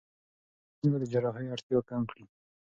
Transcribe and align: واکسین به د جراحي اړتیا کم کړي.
واکسین 0.63 0.89
به 0.91 0.97
د 1.01 1.05
جراحي 1.11 1.47
اړتیا 1.55 1.79
کم 1.89 2.01
کړي. 2.11 2.25